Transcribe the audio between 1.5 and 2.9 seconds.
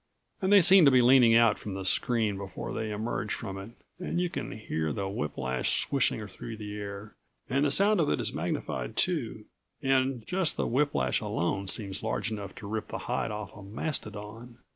from the screen before they